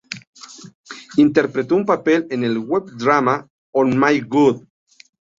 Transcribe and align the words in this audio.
Interpretó 1.17 1.75
un 1.75 1.85
papel 1.85 2.25
en 2.31 2.43
el 2.43 2.57
web 2.57 2.85
drama 2.97 3.47
"Oh 3.71 3.85
My 3.85 4.19
God! 4.21 4.63